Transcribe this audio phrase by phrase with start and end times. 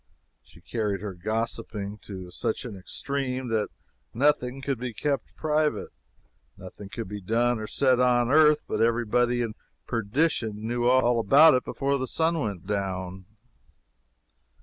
[0.41, 3.69] She carried her gossiping to such an extreme that
[4.15, 5.89] nothing could be kept private
[6.57, 9.53] nothing could be done or said on earth but every body in
[9.85, 13.25] perdition knew all about it before the sun went down.